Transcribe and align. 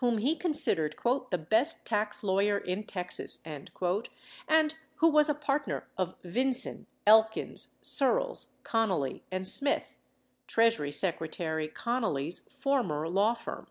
whom 0.08 0.18
he 0.26 0.34
considered 0.34 0.96
"the 1.30 1.36
best 1.36 1.84
tax 1.84 2.24
lawyer 2.24 2.56
in 2.56 2.84
Texas" 2.84 3.40
and 3.44 3.70
who 4.94 5.10
was 5.10 5.28
a 5.28 5.34
partner 5.34 5.86
of 5.98 6.14
Vinson, 6.24 6.86
Elkins, 7.06 7.74
Searls, 7.82 8.52
Connally 8.64 9.20
& 9.44 9.44
Smith, 9.44 9.98
Treasury 10.46 10.90
Secretary 10.90 11.68
Connally's 11.68 12.38
former 12.48 13.06
law 13.10 13.34
firm. 13.34 13.66